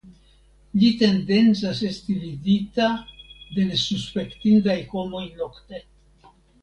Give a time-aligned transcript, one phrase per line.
[0.83, 2.87] Ĝi tendencas esti vidita
[3.59, 5.85] de nesuspektindaj homoj nokte.